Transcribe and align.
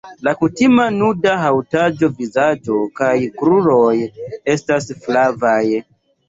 La 0.27 0.31
kutima 0.37 0.85
nuda 0.93 1.33
haŭtaĵo 1.41 2.09
vizaĝo 2.21 2.79
kaj 3.01 3.13
kruroj 3.43 3.93
estas 4.55 4.91
flavaj. 5.05 5.63